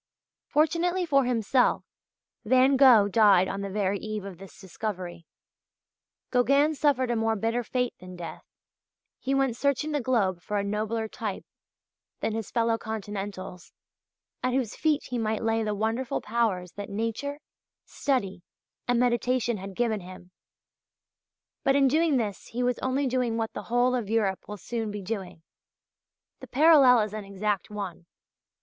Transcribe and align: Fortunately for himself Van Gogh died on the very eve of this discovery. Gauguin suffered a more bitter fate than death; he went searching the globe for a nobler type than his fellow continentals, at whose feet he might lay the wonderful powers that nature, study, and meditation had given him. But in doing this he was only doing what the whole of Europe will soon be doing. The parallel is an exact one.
Fortunately 0.47 1.05
for 1.05 1.25
himself 1.25 1.83
Van 2.43 2.75
Gogh 2.75 3.07
died 3.07 3.47
on 3.47 3.61
the 3.61 3.69
very 3.69 3.99
eve 3.99 4.25
of 4.25 4.39
this 4.39 4.59
discovery. 4.59 5.27
Gauguin 6.31 6.73
suffered 6.73 7.11
a 7.11 7.15
more 7.15 7.35
bitter 7.35 7.61
fate 7.63 7.93
than 7.99 8.15
death; 8.15 8.43
he 9.19 9.35
went 9.35 9.55
searching 9.55 9.91
the 9.91 10.01
globe 10.01 10.41
for 10.41 10.57
a 10.57 10.63
nobler 10.63 11.07
type 11.07 11.45
than 12.19 12.33
his 12.33 12.49
fellow 12.49 12.79
continentals, 12.79 13.73
at 14.41 14.55
whose 14.55 14.75
feet 14.75 15.03
he 15.03 15.19
might 15.19 15.43
lay 15.43 15.61
the 15.61 15.75
wonderful 15.75 16.19
powers 16.19 16.71
that 16.71 16.89
nature, 16.89 17.39
study, 17.85 18.41
and 18.87 18.99
meditation 18.99 19.57
had 19.57 19.75
given 19.75 19.99
him. 19.99 20.31
But 21.63 21.75
in 21.75 21.87
doing 21.87 22.17
this 22.17 22.47
he 22.47 22.63
was 22.63 22.79
only 22.79 23.05
doing 23.05 23.37
what 23.37 23.53
the 23.53 23.61
whole 23.69 23.93
of 23.93 24.09
Europe 24.09 24.45
will 24.47 24.57
soon 24.57 24.89
be 24.89 25.03
doing. 25.03 25.43
The 26.39 26.47
parallel 26.47 27.01
is 27.01 27.13
an 27.13 27.23
exact 27.23 27.69
one. 27.69 28.07